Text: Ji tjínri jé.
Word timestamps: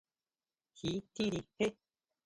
Ji 0.77 0.91
tjínri 1.13 1.39
jé. 1.57 1.67